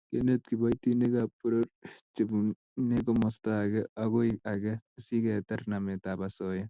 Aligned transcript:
Kenet 0.09 0.41
kiboitinikab 0.49 1.29
poror 1.39 1.65
chebunei 2.13 3.05
komosta 3.07 3.49
age 3.63 3.81
agoi 4.03 4.31
age 4.53 4.71
asiketar 4.97 5.59
nametab 5.71 6.19
osoya 6.27 6.59